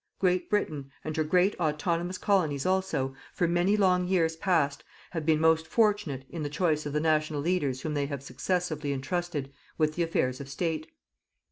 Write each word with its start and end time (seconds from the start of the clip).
Great 0.17 0.49
Britain, 0.49 0.89
and 1.03 1.15
her 1.15 1.23
great 1.23 1.53
autonomous 1.59 2.17
Colonies 2.17 2.65
also 2.65 3.13
for 3.35 3.47
many 3.47 3.77
long 3.77 4.07
years 4.07 4.35
past, 4.35 4.83
have 5.11 5.27
been 5.27 5.39
most 5.39 5.67
fortunate 5.67 6.25
in 6.27 6.41
the 6.41 6.49
choice 6.49 6.87
of 6.87 6.93
the 6.93 6.99
national 6.99 7.39
leaders 7.41 7.81
whom 7.81 7.93
they 7.93 8.07
have 8.07 8.23
successively 8.23 8.93
entrusted 8.93 9.53
with 9.77 9.93
the 9.93 10.01
affairs 10.01 10.41
of 10.41 10.49
State. 10.49 10.91